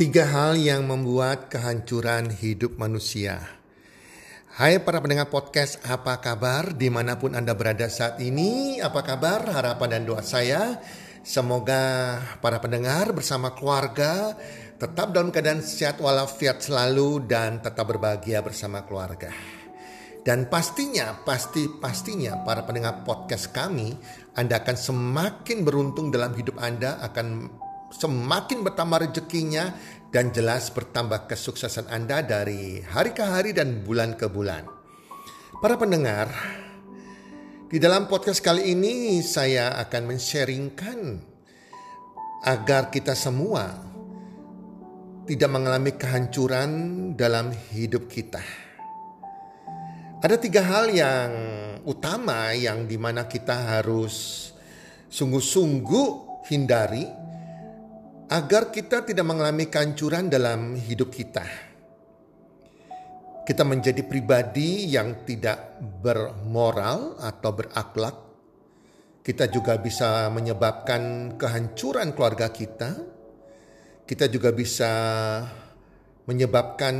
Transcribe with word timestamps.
Tiga 0.00 0.24
hal 0.24 0.56
yang 0.56 0.88
membuat 0.88 1.52
kehancuran 1.52 2.32
hidup 2.32 2.80
manusia. 2.80 3.36
Hai 4.56 4.80
para 4.80 4.96
pendengar 4.96 5.28
podcast, 5.28 5.76
apa 5.84 6.16
kabar 6.24 6.72
di 6.72 6.88
mana 6.88 7.20
pun 7.20 7.36
Anda 7.36 7.52
berada 7.52 7.84
saat 7.84 8.16
ini? 8.16 8.80
Apa 8.80 9.04
kabar? 9.04 9.44
Harapan 9.44 10.00
dan 10.00 10.08
doa 10.08 10.24
saya, 10.24 10.80
semoga 11.20 12.16
para 12.40 12.64
pendengar 12.64 13.12
bersama 13.12 13.52
keluarga 13.52 14.32
tetap 14.80 15.12
dalam 15.12 15.28
keadaan 15.28 15.60
sehat 15.60 16.00
walafiat 16.00 16.64
selalu 16.64 17.28
dan 17.28 17.60
tetap 17.60 17.84
berbahagia 17.84 18.40
bersama 18.40 18.88
keluarga. 18.88 19.28
Dan 20.24 20.48
pastinya, 20.48 21.12
pasti 21.28 21.68
pastinya 21.76 22.40
para 22.40 22.64
pendengar 22.64 23.04
podcast 23.04 23.52
kami, 23.52 24.00
Anda 24.32 24.64
akan 24.64 24.76
semakin 24.80 25.60
beruntung 25.60 26.08
dalam 26.08 26.32
hidup 26.32 26.56
Anda, 26.56 26.96
akan 27.04 27.52
semakin 27.90 28.62
bertambah 28.62 29.10
rezekinya 29.10 29.74
dan 30.10 30.34
jelas 30.34 30.70
bertambah 30.74 31.30
kesuksesan 31.30 31.90
Anda 31.90 32.22
dari 32.22 32.82
hari 32.82 33.14
ke 33.14 33.22
hari 33.22 33.50
dan 33.54 33.86
bulan 33.86 34.18
ke 34.18 34.26
bulan. 34.26 34.66
Para 35.62 35.78
pendengar, 35.78 36.30
di 37.70 37.78
dalam 37.78 38.10
podcast 38.10 38.42
kali 38.42 38.74
ini 38.74 39.22
saya 39.22 39.78
akan 39.78 40.02
men-sharingkan 40.10 40.98
agar 42.42 42.88
kita 42.88 43.12
semua 43.14 43.68
tidak 45.28 45.50
mengalami 45.52 45.94
kehancuran 45.94 46.70
dalam 47.14 47.54
hidup 47.70 48.10
kita. 48.10 48.42
Ada 50.20 50.36
tiga 50.36 50.66
hal 50.66 50.90
yang 50.90 51.30
utama 51.86 52.50
yang 52.52 52.90
di 52.90 52.98
mana 52.98 53.30
kita 53.30 53.78
harus 53.78 54.48
sungguh-sungguh 55.06 56.08
hindari 56.50 57.19
agar 58.30 58.70
kita 58.70 59.02
tidak 59.02 59.26
mengalami 59.26 59.66
kehancuran 59.66 60.30
dalam 60.30 60.78
hidup 60.78 61.10
kita. 61.10 61.42
Kita 63.42 63.66
menjadi 63.66 64.06
pribadi 64.06 64.86
yang 64.86 65.26
tidak 65.26 65.82
bermoral 65.82 67.18
atau 67.18 67.50
berakhlak. 67.50 68.16
Kita 69.26 69.50
juga 69.50 69.74
bisa 69.82 70.30
menyebabkan 70.30 71.34
kehancuran 71.34 72.14
keluarga 72.14 72.54
kita. 72.54 72.94
Kita 74.06 74.30
juga 74.30 74.54
bisa 74.54 74.92
menyebabkan 76.30 76.94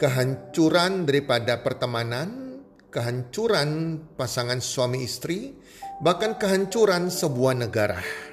kehancuran 0.00 1.04
daripada 1.04 1.60
pertemanan, 1.60 2.64
kehancuran 2.88 4.00
pasangan 4.16 4.64
suami 4.64 5.04
istri, 5.04 5.52
bahkan 6.00 6.40
kehancuran 6.40 7.12
sebuah 7.12 7.54
negara. 7.68 8.27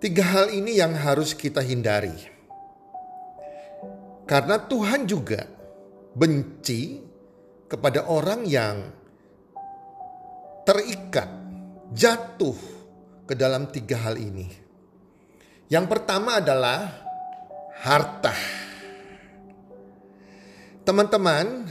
Tiga 0.00 0.24
hal 0.24 0.48
ini 0.48 0.80
yang 0.80 0.96
harus 0.96 1.36
kita 1.36 1.60
hindari. 1.60 2.16
Karena 4.24 4.56
Tuhan 4.56 5.04
juga 5.04 5.44
benci 6.16 7.04
kepada 7.68 8.08
orang 8.08 8.48
yang 8.48 8.80
terikat, 10.64 11.28
jatuh 11.92 12.56
ke 13.28 13.36
dalam 13.36 13.68
tiga 13.68 14.08
hal 14.08 14.16
ini. 14.16 14.48
Yang 15.68 15.86
pertama 15.92 16.40
adalah 16.40 16.80
harta. 17.84 18.32
Teman-teman, 20.80 21.68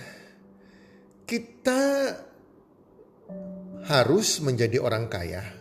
kita 1.25 2.13
harus 3.89 4.37
menjadi 4.37 4.77
orang 4.77 5.09
kaya 5.09 5.58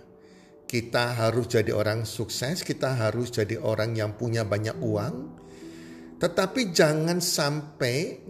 kita 0.69 1.17
harus 1.17 1.49
jadi 1.49 1.73
orang 1.73 2.05
sukses, 2.05 2.61
kita 2.61 2.93
harus 2.93 3.33
jadi 3.33 3.57
orang 3.57 3.97
yang 3.97 4.13
punya 4.21 4.45
banyak 4.45 4.77
uang, 4.85 5.15
tetapi 6.21 6.77
jangan 6.77 7.25
sampai 7.25 8.21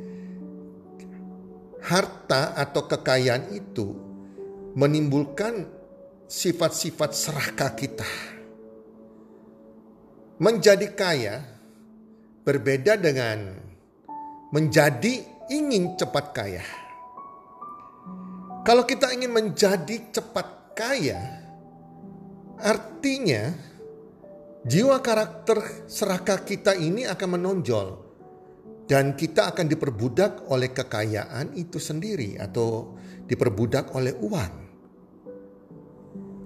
harta 1.83 2.55
atau 2.55 2.87
kekayaan 2.87 3.51
itu 3.51 3.91
menimbulkan 4.79 5.67
sifat-sifat 6.31 7.11
serakah 7.11 7.73
kita. 7.75 8.09
Menjadi 10.39 10.95
kaya 10.95 11.43
berbeda 12.47 12.95
dengan 12.95 13.59
menjadi 14.55 15.27
ingin 15.51 15.99
cepat 15.99 16.27
kaya. 16.31 16.63
Kalau 18.63 18.87
kita 18.87 19.11
ingin 19.11 19.33
menjadi 19.33 20.13
cepat 20.15 20.77
kaya, 20.79 21.38
Artinya, 22.59 23.55
jiwa 24.67 24.99
karakter 24.99 25.87
serakah 25.87 26.43
kita 26.43 26.75
ini 26.75 27.07
akan 27.07 27.29
menonjol 27.39 27.89
dan 28.91 29.15
kita 29.15 29.55
akan 29.55 29.71
diperbudak 29.71 30.51
oleh 30.51 30.75
kekayaan 30.75 31.55
itu 31.55 31.79
sendiri 31.79 32.35
atau 32.41 32.99
diperbudak 33.29 33.95
oleh 33.95 34.17
uang. 34.19 34.55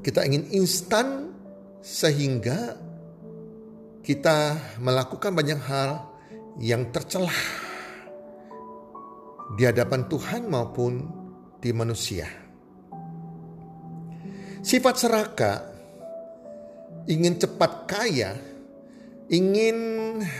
Kita 0.02 0.26
ingin 0.26 0.50
instan 0.52 1.32
sehingga 1.80 2.76
kita 4.02 4.58
melakukan 4.82 5.32
banyak 5.32 5.60
hal 5.62 6.10
yang 6.58 6.90
tercelah 6.90 7.38
di 9.54 9.62
hadapan 9.62 10.10
Tuhan 10.10 10.50
maupun 10.50 10.92
di 11.62 11.70
manusia. 11.70 12.26
Sifat 14.62 14.94
serakah 14.98 15.71
ingin 17.06 17.38
cepat 17.38 17.90
kaya, 17.90 18.38
ingin 19.32 19.76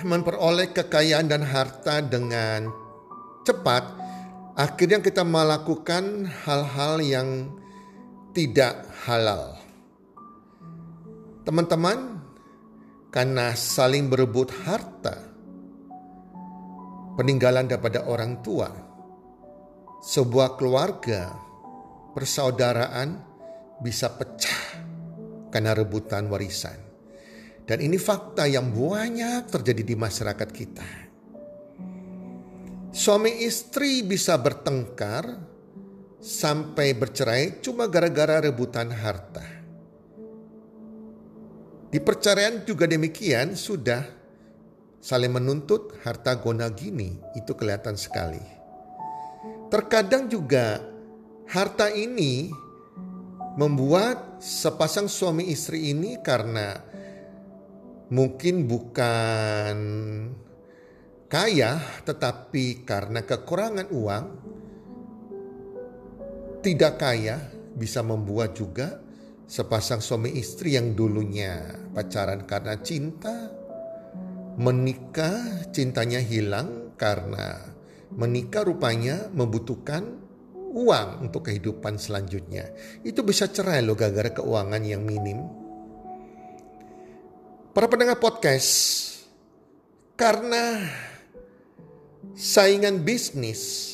memperoleh 0.06 0.70
kekayaan 0.70 1.26
dan 1.26 1.42
harta 1.42 2.02
dengan 2.02 2.70
cepat, 3.42 3.84
akhirnya 4.54 5.02
kita 5.02 5.26
melakukan 5.26 6.28
hal-hal 6.46 7.02
yang 7.02 7.28
tidak 8.36 8.86
halal. 9.04 9.58
Teman-teman, 11.42 12.22
karena 13.10 13.52
saling 13.58 14.06
berebut 14.06 14.54
harta, 14.62 15.18
peninggalan 17.18 17.66
daripada 17.66 18.06
orang 18.06 18.38
tua, 18.46 18.70
sebuah 20.00 20.54
keluarga, 20.54 21.34
persaudaraan 22.14 23.18
bisa 23.82 24.06
pecah 24.14 24.71
karena 25.52 25.76
rebutan 25.76 26.32
warisan. 26.32 26.80
Dan 27.62 27.78
ini 27.84 28.00
fakta 28.00 28.48
yang 28.48 28.74
banyak 28.74 29.46
terjadi 29.52 29.82
di 29.86 29.94
masyarakat 29.94 30.48
kita. 30.50 30.90
Suami 32.92 33.46
istri 33.46 34.02
bisa 34.02 34.34
bertengkar 34.40 35.38
sampai 36.18 36.92
bercerai 36.92 37.62
cuma 37.62 37.86
gara-gara 37.86 38.42
rebutan 38.42 38.90
harta. 38.90 39.44
Di 41.92 42.00
perceraian 42.00 42.64
juga 42.64 42.88
demikian 42.88 43.52
sudah 43.52 44.00
saling 45.02 45.34
menuntut 45.34 45.92
harta 46.06 46.38
gona 46.40 46.72
gini 46.72 47.20
itu 47.36 47.52
kelihatan 47.52 47.98
sekali. 47.98 48.40
Terkadang 49.69 50.30
juga 50.30 50.80
harta 51.48 51.90
ini 51.90 52.48
membuat 53.56 54.40
sepasang 54.40 55.12
suami 55.12 55.52
istri 55.52 55.92
ini 55.92 56.20
karena 56.24 56.80
mungkin 58.12 58.68
bukan 58.68 59.76
kaya 61.28 61.80
tetapi 62.04 62.84
karena 62.84 63.24
kekurangan 63.24 63.88
uang 63.92 64.24
tidak 66.62 67.00
kaya 67.00 67.37
bisa 67.72 68.00
membuat 68.04 68.56
juga 68.56 69.00
sepasang 69.49 70.00
suami 70.00 70.32
istri 70.37 70.76
yang 70.76 70.96
dulunya 70.96 71.76
pacaran 71.93 72.44
karena 72.49 72.81
cinta 72.81 73.52
menikah 74.56 75.69
cintanya 75.72 76.20
hilang 76.20 76.93
karena 76.96 77.72
menikah 78.12 78.64
rupanya 78.64 79.28
membutuhkan 79.32 80.21
uang 80.72 81.28
untuk 81.28 81.46
kehidupan 81.46 82.00
selanjutnya. 82.00 82.72
Itu 83.04 83.20
bisa 83.22 83.46
cerai 83.46 83.84
loh 83.84 83.94
gara-gara 83.94 84.32
keuangan 84.32 84.82
yang 84.82 85.04
minim. 85.04 85.44
Para 87.72 87.88
pendengar 87.88 88.20
podcast, 88.20 88.72
karena 90.16 90.88
saingan 92.36 93.00
bisnis 93.00 93.92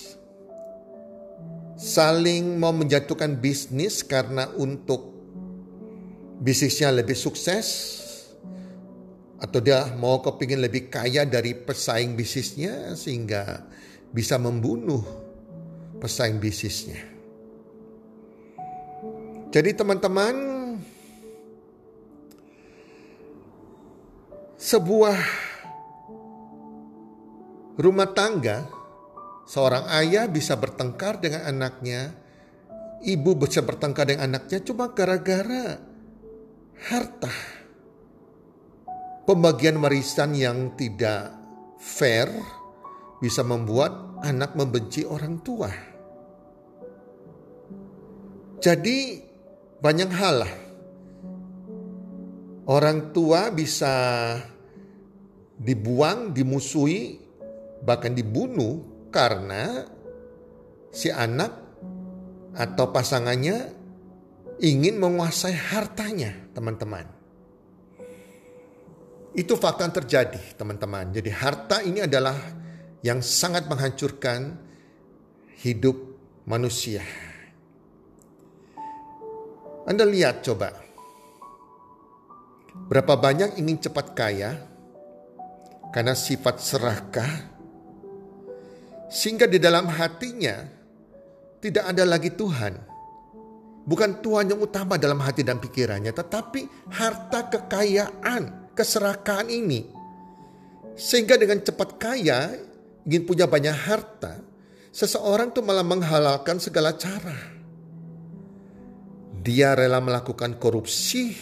saling 1.78 2.58
mau 2.58 2.74
menjatuhkan 2.74 3.38
bisnis 3.38 4.02
karena 4.02 4.50
untuk 4.58 5.14
bisnisnya 6.42 6.90
lebih 6.90 7.14
sukses 7.14 7.98
atau 9.38 9.62
dia 9.62 9.86
mau 9.94 10.18
kepingin 10.18 10.58
lebih 10.58 10.90
kaya 10.90 11.22
dari 11.22 11.54
pesaing 11.54 12.18
bisnisnya 12.18 12.98
sehingga 12.98 13.62
bisa 14.10 14.34
membunuh 14.42 15.27
pesaing 15.98 16.38
bisnisnya. 16.38 17.02
Jadi 19.48 19.70
teman-teman, 19.72 20.34
sebuah 24.60 25.18
rumah 27.80 28.10
tangga, 28.12 28.68
seorang 29.48 29.88
ayah 30.02 30.28
bisa 30.28 30.52
bertengkar 30.58 31.22
dengan 31.22 31.48
anaknya, 31.48 32.12
ibu 33.06 33.38
bisa 33.38 33.64
bertengkar 33.64 34.12
dengan 34.12 34.34
anaknya 34.34 34.58
cuma 34.60 34.92
gara-gara 34.92 35.80
harta. 36.92 37.32
Pembagian 39.24 39.80
warisan 39.80 40.36
yang 40.36 40.76
tidak 40.76 41.32
fair 41.80 42.57
bisa 43.18 43.42
membuat 43.42 44.22
anak 44.22 44.54
membenci 44.54 45.02
orang 45.02 45.42
tua. 45.42 45.70
Jadi 48.58 49.22
banyak 49.78 50.10
hal 50.10 50.34
lah. 50.42 50.54
Orang 52.68 53.14
tua 53.16 53.48
bisa 53.54 53.94
dibuang, 55.56 56.36
dimusuhi, 56.36 57.16
bahkan 57.80 58.12
dibunuh 58.12 59.08
karena 59.08 59.88
si 60.92 61.08
anak 61.08 61.50
atau 62.52 62.92
pasangannya 62.92 63.72
ingin 64.60 64.98
menguasai 65.00 65.54
hartanya, 65.54 66.34
teman-teman. 66.52 67.06
Itu 69.32 69.54
fakta 69.54 69.86
yang 69.86 69.94
terjadi, 69.94 70.42
teman-teman. 70.58 71.14
Jadi 71.14 71.30
harta 71.30 71.78
ini 71.80 72.02
adalah 72.02 72.34
yang 73.02 73.22
sangat 73.22 73.70
menghancurkan 73.70 74.58
hidup 75.62 75.96
manusia. 76.46 77.02
Anda 79.88 80.04
lihat 80.04 80.44
coba. 80.44 80.74
Berapa 82.88 83.18
banyak 83.18 83.58
ingin 83.58 83.82
cepat 83.82 84.14
kaya 84.14 84.54
karena 85.90 86.14
sifat 86.14 86.62
serakah 86.62 87.58
sehingga 89.08 89.48
di 89.48 89.56
dalam 89.56 89.88
hatinya 89.88 90.68
tidak 91.58 91.84
ada 91.88 92.04
lagi 92.04 92.30
Tuhan. 92.36 92.76
Bukan 93.88 94.20
Tuhan 94.20 94.52
yang 94.52 94.60
utama 94.60 95.00
dalam 95.00 95.16
hati 95.24 95.40
dan 95.40 95.56
pikirannya, 95.56 96.12
tetapi 96.12 96.92
harta 96.92 97.48
kekayaan, 97.48 98.76
keserakahan 98.76 99.48
ini. 99.48 99.88
Sehingga 100.92 101.40
dengan 101.40 101.64
cepat 101.64 101.96
kaya, 101.96 102.52
ingin 103.08 103.24
punya 103.24 103.48
banyak 103.48 103.72
harta, 103.72 104.36
seseorang 104.92 105.48
tuh 105.56 105.64
malah 105.64 105.80
menghalalkan 105.80 106.60
segala 106.60 106.92
cara. 106.92 107.56
Dia 109.40 109.72
rela 109.72 109.96
melakukan 110.04 110.60
korupsi, 110.60 111.32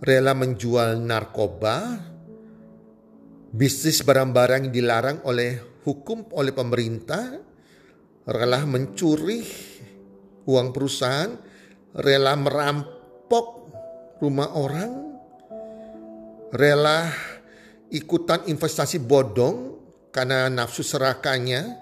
rela 0.00 0.32
menjual 0.32 0.96
narkoba, 0.96 2.00
bisnis 3.52 4.00
barang-barang 4.00 4.72
yang 4.72 4.72
dilarang 4.72 5.18
oleh 5.28 5.60
hukum 5.84 6.32
oleh 6.32 6.56
pemerintah, 6.56 7.36
rela 8.24 8.64
mencuri 8.64 9.44
uang 10.48 10.72
perusahaan, 10.72 11.36
rela 12.00 12.32
merampok 12.40 13.46
rumah 14.24 14.56
orang, 14.56 14.92
rela 16.56 17.12
ikutan 17.92 18.48
investasi 18.48 19.04
bodong 19.04 19.79
karena 20.10 20.50
nafsu 20.50 20.82
serakanya 20.82 21.78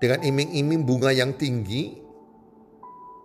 dengan 0.00 0.24
iming-iming 0.24 0.84
bunga 0.84 1.12
yang 1.12 1.36
tinggi, 1.36 2.02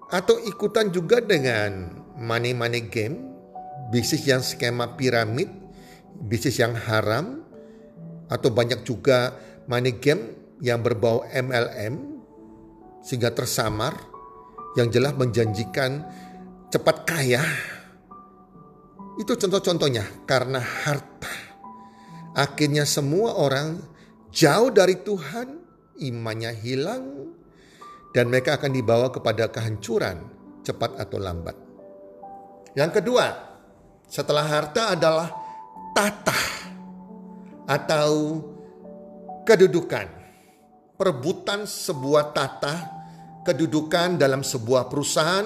atau 0.07 0.39
ikutan 0.39 0.87
juga 0.93 1.19
dengan 1.19 1.91
money 2.15 2.55
money 2.55 2.87
game, 2.87 3.27
bisnis 3.91 4.23
yang 4.23 4.39
skema 4.39 4.95
piramid, 4.95 5.51
bisnis 6.23 6.63
yang 6.63 6.77
haram, 6.77 7.43
atau 8.31 8.49
banyak 8.51 8.87
juga 8.87 9.35
money 9.67 9.99
game 9.99 10.35
yang 10.63 10.81
berbau 10.81 11.27
MLM 11.27 12.17
sehingga 13.03 13.31
tersamar 13.31 13.93
yang 14.75 14.91
jelas 14.91 15.15
menjanjikan 15.15 16.03
cepat 16.71 17.07
kaya. 17.07 17.43
Itu 19.17 19.33
contoh-contohnya 19.33 20.27
karena 20.29 20.61
harta. 20.61 21.33
Akhirnya 22.37 22.85
semua 22.85 23.33
orang 23.33 23.81
jauh 24.37 24.69
dari 24.69 25.01
Tuhan, 25.01 25.57
imannya 25.97 26.53
hilang, 26.61 27.33
dan 28.13 28.29
mereka 28.29 28.61
akan 28.61 28.69
dibawa 28.69 29.09
kepada 29.09 29.49
kehancuran 29.49 30.21
cepat 30.61 30.93
atau 31.01 31.17
lambat. 31.17 31.57
Yang 32.77 33.01
kedua, 33.01 33.25
setelah 34.05 34.45
harta 34.45 34.93
adalah 34.93 35.33
tata 35.97 36.41
atau 37.65 38.37
kedudukan. 39.41 40.13
Perebutan 40.97 41.65
sebuah 41.65 42.33
tata 42.33 42.75
kedudukan 43.41 44.21
dalam 44.21 44.45
sebuah 44.45 44.89
perusahaan, 44.89 45.45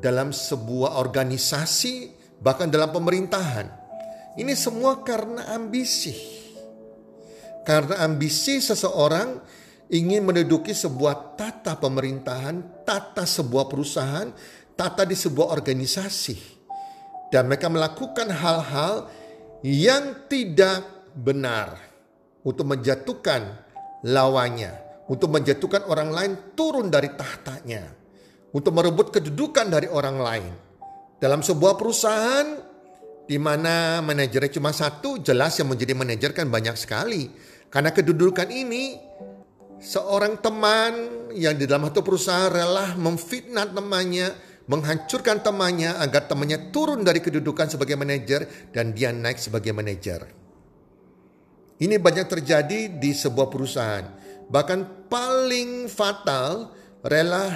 dalam 0.00 0.32
sebuah 0.32 0.96
organisasi, 0.96 2.16
bahkan 2.40 2.72
dalam 2.72 2.88
pemerintahan. 2.88 3.68
Ini 4.40 4.52
semua 4.56 5.04
karena 5.04 5.52
ambisi. 5.52 6.39
Karena 7.64 8.02
ambisi 8.04 8.58
seseorang 8.58 9.40
ingin 9.90 10.22
menduduki 10.24 10.72
sebuah 10.72 11.36
tata 11.36 11.76
pemerintahan, 11.76 12.86
tata 12.86 13.26
sebuah 13.26 13.66
perusahaan, 13.66 14.28
tata 14.78 15.02
di 15.04 15.18
sebuah 15.18 15.52
organisasi. 15.52 16.62
Dan 17.30 17.46
mereka 17.46 17.70
melakukan 17.70 18.26
hal-hal 18.30 19.06
yang 19.62 20.26
tidak 20.26 21.12
benar 21.14 21.78
untuk 22.42 22.64
menjatuhkan 22.64 23.54
lawannya, 24.06 25.04
untuk 25.06 25.30
menjatuhkan 25.30 25.84
orang 25.86 26.10
lain 26.10 26.32
turun 26.56 26.88
dari 26.88 27.12
tahtanya, 27.12 27.86
untuk 28.50 28.72
merebut 28.74 29.12
kedudukan 29.14 29.68
dari 29.68 29.86
orang 29.86 30.18
lain. 30.18 30.52
Dalam 31.20 31.44
sebuah 31.44 31.76
perusahaan 31.76 32.70
di 33.30 33.38
mana 33.38 34.02
manajernya 34.02 34.58
cuma 34.58 34.74
satu, 34.74 35.22
jelas 35.22 35.54
yang 35.60 35.70
menjadi 35.70 35.94
manajer 35.94 36.30
kan 36.34 36.50
banyak 36.50 36.74
sekali. 36.74 37.30
Karena 37.70 37.94
kedudukan 37.94 38.50
ini 38.50 38.98
seorang 39.78 40.42
teman 40.42 40.92
yang 41.30 41.54
di 41.54 41.70
dalam 41.70 41.86
satu 41.86 42.02
perusahaan 42.02 42.50
rela 42.50 42.98
memfitnah 42.98 43.70
temannya, 43.70 44.34
menghancurkan 44.66 45.38
temannya 45.38 45.94
agar 46.02 46.26
temannya 46.26 46.74
turun 46.74 47.06
dari 47.06 47.22
kedudukan 47.22 47.70
sebagai 47.70 47.94
manajer 47.94 48.74
dan 48.74 48.90
dia 48.90 49.14
naik 49.14 49.38
sebagai 49.38 49.70
manajer. 49.70 50.26
Ini 51.80 51.96
banyak 51.96 52.26
terjadi 52.26 52.90
di 52.92 53.10
sebuah 53.14 53.48
perusahaan. 53.48 54.04
Bahkan 54.50 55.08
paling 55.08 55.86
fatal 55.86 56.74
rela 57.06 57.54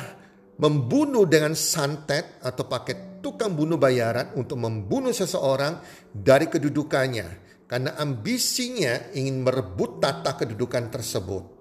membunuh 0.63 1.27
dengan 1.27 1.59
santet 1.59 2.39
atau 2.39 2.65
pakai 2.71 3.19
tukang 3.19 3.51
bunuh 3.51 3.77
bayaran 3.77 4.31
untuk 4.39 4.63
membunuh 4.63 5.11
seseorang 5.11 5.83
dari 6.15 6.47
kedudukannya 6.47 7.44
karena 7.65 7.97
ambisinya 7.97 9.13
ingin 9.17 9.41
merebut 9.41 10.01
tata 10.01 10.37
kedudukan 10.37 10.93
tersebut 10.93 11.55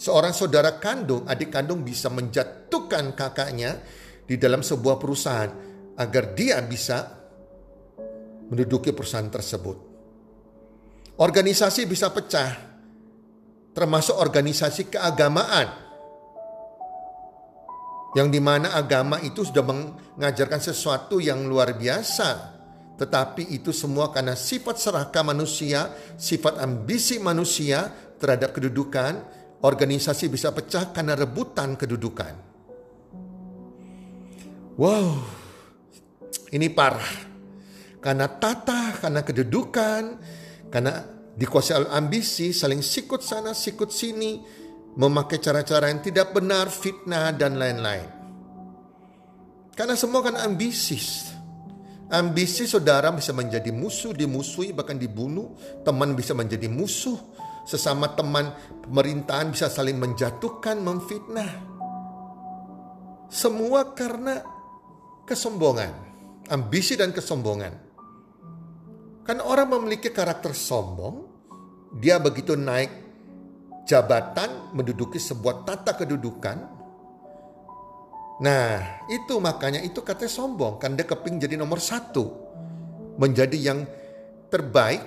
seorang 0.00 0.32
saudara 0.32 0.80
kandung, 0.80 1.28
adik 1.28 1.52
kandung 1.52 1.84
bisa 1.84 2.08
menjatuhkan 2.08 3.12
kakaknya 3.12 3.84
di 4.24 4.40
dalam 4.40 4.64
sebuah 4.64 4.96
perusahaan 4.96 5.52
agar 6.00 6.32
dia 6.32 6.56
bisa 6.64 7.20
menduduki 8.48 8.96
perusahaan 8.96 9.28
tersebut. 9.28 9.76
Organisasi 11.20 11.84
bisa 11.84 12.08
pecah, 12.08 12.50
termasuk 13.76 14.16
organisasi 14.16 14.88
keagamaan, 14.88 15.68
yang 18.16 18.32
di 18.32 18.40
mana 18.40 18.72
agama 18.72 19.20
itu 19.20 19.44
sudah 19.44 19.60
mengajarkan 19.60 20.64
sesuatu 20.64 21.20
yang 21.20 21.44
luar 21.44 21.76
biasa, 21.76 22.28
tetapi 23.00 23.48
itu 23.56 23.72
semua 23.72 24.12
karena 24.12 24.36
sifat 24.36 24.76
serakah 24.76 25.24
manusia, 25.24 25.88
sifat 26.20 26.60
ambisi 26.60 27.16
manusia 27.16 27.88
terhadap 28.20 28.52
kedudukan, 28.52 29.24
organisasi 29.64 30.28
bisa 30.28 30.52
pecah 30.52 30.92
karena 30.92 31.16
rebutan 31.16 31.80
kedudukan. 31.80 32.36
Wow, 34.76 35.16
ini 36.52 36.68
parah. 36.68 37.32
Karena 38.04 38.28
tata, 38.28 39.00
karena 39.00 39.24
kedudukan, 39.24 40.02
karena 40.68 41.00
dikuasai 41.40 41.84
oleh 41.84 41.92
ambisi, 41.96 42.52
saling 42.52 42.84
sikut 42.84 43.24
sana, 43.24 43.56
sikut 43.56 43.88
sini, 43.88 44.44
memakai 45.00 45.40
cara-cara 45.40 45.88
yang 45.88 46.04
tidak 46.04 46.36
benar, 46.36 46.68
fitnah, 46.68 47.32
dan 47.32 47.56
lain-lain. 47.56 48.08
Karena 49.72 49.96
semua 49.96 50.20
kan 50.20 50.36
ambisi. 50.36 51.29
Ambisi 52.10 52.66
saudara 52.66 53.14
bisa 53.14 53.30
menjadi 53.30 53.70
musuh, 53.70 54.10
dimusuhi, 54.10 54.74
bahkan 54.74 54.98
dibunuh. 54.98 55.54
Teman 55.86 56.18
bisa 56.18 56.34
menjadi 56.34 56.66
musuh, 56.66 57.14
sesama 57.62 58.10
teman 58.18 58.50
pemerintahan 58.82 59.54
bisa 59.54 59.70
saling 59.70 59.94
menjatuhkan, 59.94 60.82
memfitnah. 60.82 61.50
Semua 63.30 63.94
karena 63.94 64.42
kesombongan, 65.22 65.94
ambisi 66.50 66.98
dan 66.98 67.14
kesombongan. 67.14 67.70
Kan 69.22 69.38
orang 69.38 69.70
memiliki 69.70 70.10
karakter 70.10 70.50
sombong, 70.50 71.30
dia 71.94 72.18
begitu 72.18 72.58
naik 72.58 72.90
jabatan, 73.86 74.74
menduduki 74.74 75.22
sebuah 75.22 75.62
tata 75.62 75.94
kedudukan. 75.94 76.79
Nah, 78.40 79.04
itu 79.12 79.36
makanya 79.36 79.84
itu 79.84 80.00
katanya 80.00 80.32
sombong, 80.32 80.80
kan 80.80 80.96
dia 80.96 81.04
keping 81.04 81.36
jadi 81.36 81.60
nomor 81.60 81.76
satu. 81.76 82.24
Menjadi 83.20 83.58
yang 83.60 83.84
terbaik, 84.48 85.04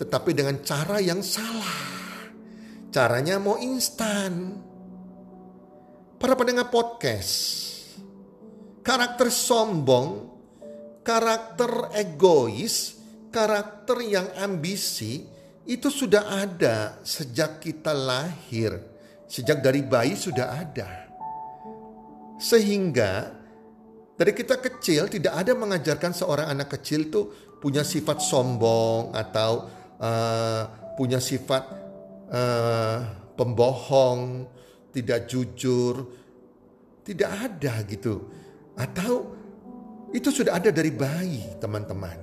tetapi 0.00 0.32
dengan 0.32 0.64
cara 0.64 0.96
yang 0.96 1.20
salah. 1.20 2.00
Caranya 2.88 3.36
mau 3.36 3.60
instan. 3.60 4.56
Para 6.16 6.32
pendengar 6.40 6.72
podcast, 6.72 7.36
karakter 8.80 9.28
sombong, 9.28 10.32
karakter 11.04 11.92
egois, 12.00 12.96
karakter 13.28 14.00
yang 14.08 14.28
ambisi 14.40 15.28
itu 15.68 15.92
sudah 15.92 16.32
ada 16.32 16.96
sejak 17.04 17.60
kita 17.60 17.92
lahir, 17.92 18.72
sejak 19.28 19.60
dari 19.60 19.84
bayi 19.84 20.16
sudah 20.16 20.48
ada. 20.60 21.09
Sehingga 22.40 23.36
dari 24.16 24.32
kita 24.32 24.56
kecil 24.56 25.12
tidak 25.12 25.36
ada 25.36 25.52
mengajarkan 25.52 26.16
seorang 26.16 26.48
anak 26.48 26.72
kecil 26.80 27.12
tuh 27.12 27.56
punya 27.60 27.84
sifat 27.84 28.24
sombong 28.24 29.12
atau 29.12 29.68
uh, 30.00 30.62
punya 30.96 31.20
sifat 31.20 31.64
uh, 32.32 32.98
pembohong, 33.36 34.48
tidak 34.92 35.28
jujur, 35.28 36.04
tidak 37.04 37.30
ada 37.32 37.84
gitu. 37.84 38.28
Atau 38.76 39.36
itu 40.12 40.28
sudah 40.32 40.56
ada 40.56 40.72
dari 40.72 40.92
bayi, 40.92 41.56
teman-teman. 41.60 42.18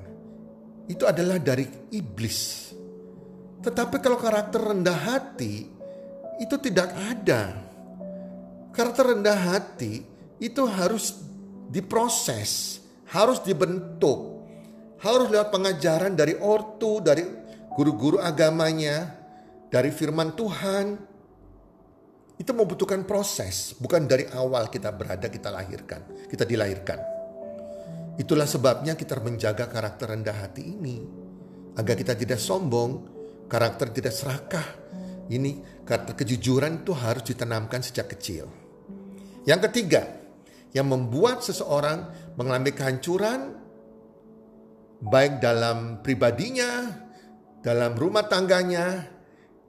Itu 0.85 1.05
adalah 1.09 1.41
dari 1.41 1.65
iblis. 1.93 2.73
Tetapi 3.61 3.97
kalau 3.99 4.21
karakter 4.21 4.61
rendah 4.61 4.95
hati 4.95 5.65
itu 6.39 6.55
tidak 6.61 6.93
ada. 6.93 7.66
Karakter 8.77 9.17
rendah 9.17 9.57
hati 9.57 10.05
itu 10.37 10.61
harus 10.69 11.17
diproses, 11.65 12.77
harus 13.09 13.41
dibentuk, 13.41 14.45
harus 15.01 15.33
lewat 15.33 15.49
pengajaran 15.49 16.13
dari 16.13 16.37
ortu, 16.37 17.01
dari 17.01 17.25
guru-guru 17.73 18.21
agamanya, 18.21 19.17
dari 19.73 19.89
firman 19.89 20.37
Tuhan. 20.37 20.93
Itu 22.37 22.53
membutuhkan 22.53 23.01
proses, 23.09 23.73
bukan 23.81 24.05
dari 24.05 24.29
awal 24.29 24.69
kita 24.69 24.93
berada, 24.93 25.25
kita 25.25 25.49
lahirkan, 25.49 26.29
kita 26.29 26.45
dilahirkan. 26.45 27.01
Itulah 28.21 28.45
sebabnya 28.45 28.93
kita 28.93 29.17
menjaga 29.17 29.65
karakter 29.73 30.13
rendah 30.13 30.37
hati 30.37 30.61
ini. 30.61 31.01
Agar 31.81 31.97
kita 31.97 32.13
tidak 32.13 32.37
sombong, 32.37 33.09
karakter 33.49 33.89
tidak 33.89 34.13
serakah. 34.13 34.85
Ini 35.33 35.81
karakter 35.81 36.13
kejujuran 36.13 36.85
itu 36.85 36.93
harus 36.93 37.25
ditanamkan 37.25 37.81
sejak 37.81 38.13
kecil. 38.13 38.66
Yang 39.47 39.71
ketiga, 39.71 40.03
yang 40.75 40.91
membuat 40.91 41.39
seseorang 41.39 42.11
mengalami 42.35 42.75
kehancuran 42.75 43.55
baik 44.99 45.39
dalam 45.39 46.03
pribadinya, 46.03 46.91
dalam 47.63 47.95
rumah 47.95 48.27
tangganya, 48.27 49.07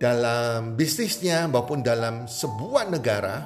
dalam 0.03 0.75
bisnisnya 0.75 1.47
maupun 1.47 1.87
dalam 1.87 2.27
sebuah 2.27 2.91
negara 2.91 3.37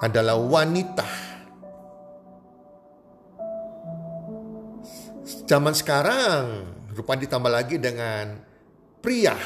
adalah 0.00 0.40
wanita. 0.40 1.10
Zaman 5.48 5.76
sekarang 5.76 6.42
rupa 6.96 7.16
ditambah 7.16 7.52
lagi 7.52 7.76
dengan 7.76 8.36
pria. 9.00 9.36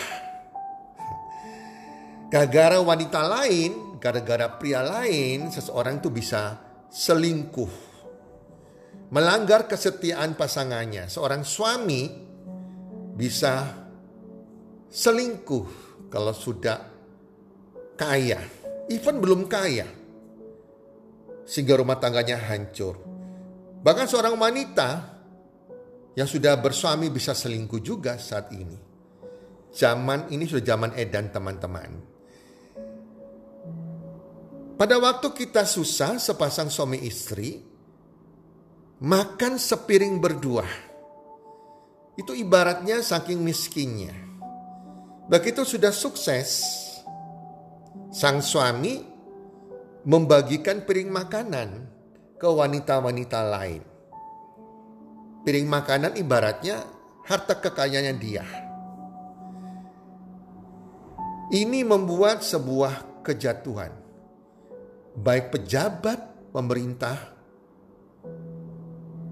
Gara-gara 2.33 2.81
wanita 2.81 3.21
lain, 3.29 3.91
gara-gara 4.02 4.50
pria 4.59 4.82
lain, 4.82 5.54
seseorang 5.54 6.02
itu 6.02 6.11
bisa 6.11 6.59
selingkuh 6.90 7.92
melanggar 9.14 9.71
kesetiaan 9.71 10.35
pasangannya. 10.35 11.06
Seorang 11.06 11.47
suami 11.47 12.11
bisa 13.14 13.71
selingkuh 14.90 15.66
kalau 16.11 16.35
sudah 16.35 16.82
kaya, 17.94 18.42
even 18.90 19.23
belum 19.23 19.47
kaya, 19.47 19.87
sehingga 21.47 21.78
rumah 21.78 22.02
tangganya 22.02 22.40
hancur. 22.40 22.99
Bahkan 23.85 24.06
seorang 24.11 24.35
wanita 24.35 24.88
yang 26.18 26.26
sudah 26.26 26.59
bersuami 26.59 27.12
bisa 27.12 27.37
selingkuh 27.37 27.78
juga 27.85 28.18
saat 28.18 28.50
ini. 28.50 28.90
Zaman 29.73 30.28
ini 30.35 30.44
sudah 30.44 30.64
zaman 30.76 30.92
edan 30.99 31.32
teman-teman. 31.32 32.12
Pada 34.83 34.99
waktu 34.99 35.31
kita 35.31 35.62
susah 35.62 36.19
sepasang 36.19 36.67
suami 36.67 37.07
istri, 37.07 37.55
makan 38.99 39.55
sepiring 39.55 40.19
berdua. 40.19 40.67
Itu 42.19 42.35
ibaratnya 42.35 42.99
saking 42.99 43.39
miskinnya. 43.47 44.11
Begitu 45.31 45.62
sudah 45.62 45.95
sukses, 45.95 46.67
sang 48.11 48.43
suami 48.43 49.07
membagikan 50.03 50.83
piring 50.83 51.15
makanan 51.15 51.87
ke 52.35 52.49
wanita-wanita 52.51 53.39
lain. 53.39 53.87
Piring 55.47 55.71
makanan 55.71 56.19
ibaratnya 56.19 56.83
harta 57.31 57.55
kekayaannya 57.55 58.15
dia. 58.19 58.43
Ini 61.55 61.87
membuat 61.87 62.43
sebuah 62.43 63.23
kejatuhan. 63.23 64.01
Baik 65.12 65.52
pejabat, 65.52 66.50
pemerintah, 66.57 67.37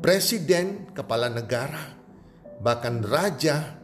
presiden, 0.05 0.93
kepala 0.93 1.33
negara, 1.33 1.97
bahkan 2.61 3.01
raja. 3.01 3.81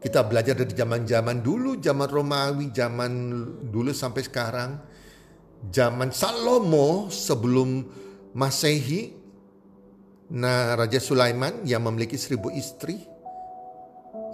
Kita 0.00 0.20
belajar 0.24 0.56
dari 0.56 0.72
zaman-zaman 0.72 1.40
dulu, 1.40 1.80
zaman 1.80 2.08
Romawi, 2.08 2.68
zaman 2.72 3.12
dulu 3.72 3.92
sampai 3.92 4.22
sekarang. 4.24 4.70
Zaman 5.64 6.12
Salomo 6.12 7.08
sebelum 7.08 7.88
Masehi, 8.36 9.16
nah 10.36 10.76
Raja 10.76 11.00
Sulaiman 11.00 11.64
yang 11.64 11.88
memiliki 11.88 12.20
seribu 12.20 12.52
istri, 12.52 13.00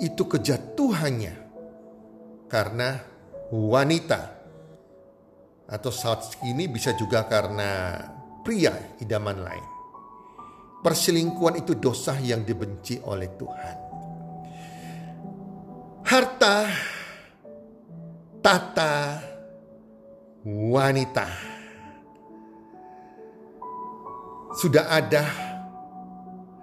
itu 0.02 0.22
kejatuhannya 0.26 1.34
karena 2.50 2.98
wanita. 3.54 4.39
Atau 5.70 5.94
saat 5.94 6.42
ini 6.42 6.66
bisa 6.66 6.90
juga 6.98 7.30
karena 7.30 7.94
pria 8.42 8.74
idaman 8.98 9.38
lain. 9.38 9.66
Perselingkuhan 10.80 11.60
itu 11.60 11.78
dosa 11.78 12.18
yang 12.18 12.42
dibenci 12.42 12.98
oleh 13.04 13.28
Tuhan. 13.38 13.76
Harta, 16.10 16.56
tata, 18.42 18.96
wanita. 20.42 21.28
Sudah 24.56 24.90
ada 24.90 25.24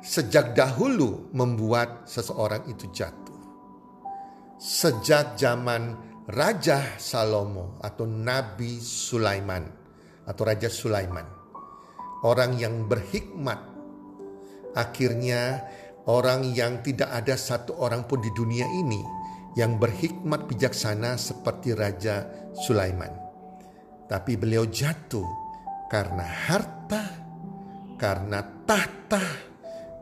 sejak 0.02 0.52
dahulu 0.58 1.32
membuat 1.32 2.10
seseorang 2.10 2.66
itu 2.68 2.90
jatuh. 2.92 3.40
Sejak 4.58 5.38
zaman 5.38 6.07
Raja 6.28 7.00
Salomo 7.00 7.80
atau 7.80 8.04
Nabi 8.04 8.84
Sulaiman 8.84 9.64
atau 10.28 10.44
Raja 10.44 10.68
Sulaiman 10.68 11.24
orang 12.28 12.60
yang 12.60 12.84
berhikmat. 12.84 13.56
Akhirnya 14.76 15.64
orang 16.04 16.52
yang 16.52 16.84
tidak 16.84 17.16
ada 17.16 17.40
satu 17.40 17.80
orang 17.80 18.04
pun 18.12 18.20
di 18.20 18.28
dunia 18.36 18.68
ini 18.68 19.00
yang 19.56 19.80
berhikmat 19.80 20.52
bijaksana 20.52 21.16
seperti 21.16 21.72
Raja 21.72 22.28
Sulaiman. 22.60 23.16
Tapi 24.12 24.36
beliau 24.36 24.68
jatuh 24.68 25.26
karena 25.88 26.28
harta, 26.28 27.08
karena 27.96 28.44
tahta, 28.68 29.24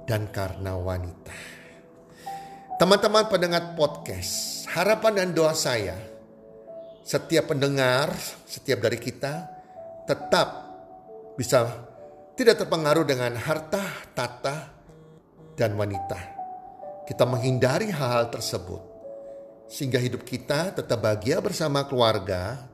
dan 0.10 0.25
karena 0.34 0.74
wanita. 0.74 1.38
Teman-teman 2.82 3.29
pendengar 3.32 3.77
podcast, 3.77 4.65
harapan 4.74 5.24
dan 5.24 5.29
doa 5.32 5.55
saya, 5.55 6.14
setiap 7.06 7.54
pendengar, 7.54 8.18
setiap 8.50 8.82
dari 8.82 8.98
kita 8.98 9.46
tetap 10.10 10.48
bisa 11.38 11.70
tidak 12.34 12.66
terpengaruh 12.66 13.06
dengan 13.06 13.38
harta, 13.38 13.86
tata, 14.18 14.74
dan 15.54 15.78
wanita. 15.78 16.34
Kita 17.06 17.30
menghindari 17.30 17.94
hal-hal 17.94 18.34
tersebut 18.34 18.82
sehingga 19.70 20.02
hidup 20.02 20.26
kita 20.26 20.74
tetap 20.74 20.98
bahagia 20.98 21.38
bersama 21.46 21.86
keluarga, 21.86 22.66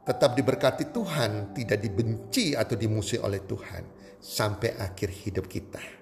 tetap 0.00 0.32
diberkati 0.32 0.88
Tuhan, 0.88 1.52
tidak 1.52 1.78
dibenci 1.84 2.56
atau 2.56 2.72
dimusuhi 2.72 3.20
oleh 3.20 3.44
Tuhan 3.44 3.84
sampai 4.16 4.80
akhir 4.80 5.12
hidup 5.28 5.44
kita. 5.44 6.00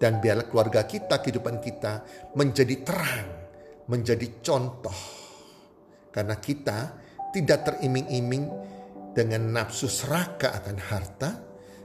Dan 0.00 0.18
biarlah 0.18 0.48
keluarga 0.48 0.82
kita, 0.88 1.20
kehidupan 1.20 1.60
kita 1.60 2.02
menjadi 2.34 2.74
terang, 2.82 3.28
menjadi 3.86 4.42
contoh. 4.42 4.98
Karena 6.10 6.36
kita 6.36 7.01
tidak 7.32 7.64
teriming-iming 7.66 8.44
dengan 9.12 9.52
nafsu 9.56 9.88
seraka 9.88 10.52
akan 10.62 10.78
harta, 10.78 11.30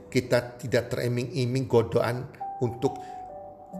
kita 0.08 0.60
tidak 0.60 0.92
teriming-iming 0.92 1.64
godoan 1.64 2.28
untuk 2.60 2.96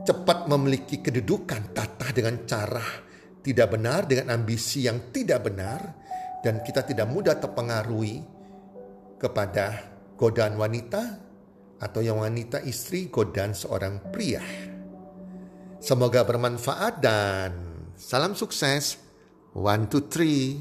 cepat 0.04 0.48
memiliki 0.48 1.00
kedudukan 1.00 1.72
tata 1.72 2.12
dengan 2.12 2.44
cara 2.44 3.08
tidak 3.48 3.80
benar 3.80 4.04
dengan 4.04 4.36
ambisi 4.36 4.84
yang 4.84 5.08
tidak 5.08 5.48
benar 5.48 5.80
dan 6.44 6.60
kita 6.60 6.84
tidak 6.84 7.08
mudah 7.08 7.40
terpengaruhi 7.40 8.20
kepada 9.16 9.88
godaan 10.20 10.60
wanita 10.60 11.02
atau 11.80 12.00
yang 12.04 12.20
wanita 12.20 12.60
istri 12.66 13.08
godaan 13.08 13.56
seorang 13.56 14.12
pria. 14.12 14.42
Semoga 15.80 16.26
bermanfaat 16.26 17.00
dan 17.00 17.50
salam 17.94 18.34
sukses. 18.34 18.98
One, 19.56 19.88
two, 19.88 20.06
three. 20.06 20.60